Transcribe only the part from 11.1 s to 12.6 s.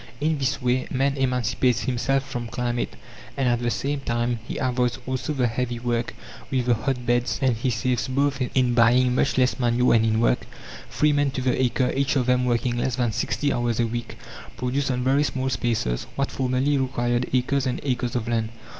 men to the acre, each of them